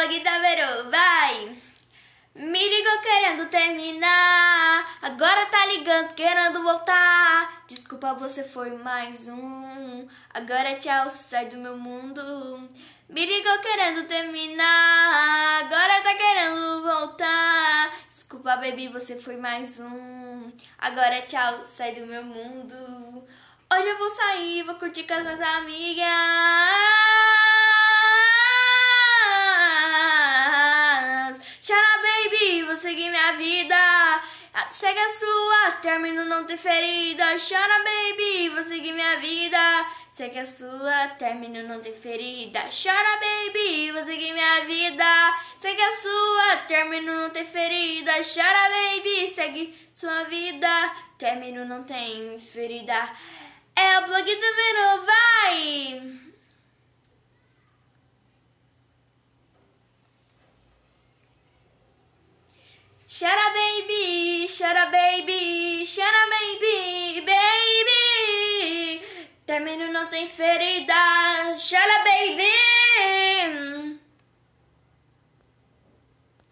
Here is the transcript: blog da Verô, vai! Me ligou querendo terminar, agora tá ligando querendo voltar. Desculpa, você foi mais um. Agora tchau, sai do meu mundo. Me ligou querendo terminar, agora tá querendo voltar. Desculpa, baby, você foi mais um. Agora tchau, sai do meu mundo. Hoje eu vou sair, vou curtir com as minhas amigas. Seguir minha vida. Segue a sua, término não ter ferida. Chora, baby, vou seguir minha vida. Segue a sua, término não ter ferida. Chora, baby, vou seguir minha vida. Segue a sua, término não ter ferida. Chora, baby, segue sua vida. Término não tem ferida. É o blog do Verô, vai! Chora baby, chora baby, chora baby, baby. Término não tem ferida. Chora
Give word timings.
blog 0.00 0.20
da 0.20 0.38
Verô, 0.38 0.90
vai! 0.90 1.56
Me 2.34 2.68
ligou 2.68 2.98
querendo 3.00 3.50
terminar, 3.50 4.98
agora 5.02 5.44
tá 5.46 5.66
ligando 5.66 6.14
querendo 6.14 6.62
voltar. 6.62 7.64
Desculpa, 7.66 8.14
você 8.14 8.42
foi 8.42 8.70
mais 8.70 9.28
um. 9.28 10.08
Agora 10.32 10.76
tchau, 10.76 11.10
sai 11.10 11.46
do 11.46 11.58
meu 11.58 11.76
mundo. 11.76 12.22
Me 13.10 13.26
ligou 13.26 13.58
querendo 13.58 14.06
terminar, 14.06 15.64
agora 15.64 16.00
tá 16.00 16.14
querendo 16.14 16.82
voltar. 16.82 17.92
Desculpa, 18.10 18.56
baby, 18.56 18.88
você 18.88 19.20
foi 19.20 19.36
mais 19.36 19.78
um. 19.80 20.50
Agora 20.78 21.20
tchau, 21.22 21.64
sai 21.64 21.94
do 21.96 22.06
meu 22.06 22.24
mundo. 22.24 23.26
Hoje 23.72 23.86
eu 23.86 23.98
vou 23.98 24.10
sair, 24.10 24.62
vou 24.62 24.76
curtir 24.76 25.02
com 25.02 25.12
as 25.12 25.22
minhas 25.24 25.40
amigas. 25.40 26.89
Seguir 32.80 33.10
minha 33.10 33.32
vida. 33.32 34.22
Segue 34.70 34.98
a 34.98 35.08
sua, 35.08 35.72
término 35.82 36.24
não 36.24 36.44
ter 36.44 36.56
ferida. 36.56 37.24
Chora, 37.38 37.84
baby, 37.84 38.48
vou 38.48 38.64
seguir 38.64 38.92
minha 38.92 39.18
vida. 39.18 39.86
Segue 40.12 40.38
a 40.38 40.46
sua, 40.46 41.08
término 41.18 41.62
não 41.68 41.80
ter 41.80 41.92
ferida. 41.92 42.60
Chora, 42.70 43.20
baby, 43.20 43.92
vou 43.92 44.04
seguir 44.04 44.32
minha 44.32 44.64
vida. 44.64 45.04
Segue 45.60 45.82
a 45.82 45.92
sua, 45.92 46.56
término 46.66 47.12
não 47.22 47.30
ter 47.30 47.44
ferida. 47.44 48.12
Chora, 48.22 48.70
baby, 48.70 49.32
segue 49.34 49.88
sua 49.92 50.24
vida. 50.24 50.68
Término 51.18 51.64
não 51.64 51.84
tem 51.84 52.38
ferida. 52.40 53.10
É 53.76 53.98
o 53.98 54.06
blog 54.06 54.24
do 54.24 54.54
Verô, 54.56 55.06
vai! 55.06 56.30
Chora 63.12 63.50
baby, 63.52 64.46
chora 64.46 64.86
baby, 64.86 65.82
chora 65.84 66.30
baby, 66.30 67.26
baby. 67.26 69.02
Término 69.44 69.90
não 69.90 70.06
tem 70.06 70.28
ferida. 70.28 70.94
Chora 71.58 72.04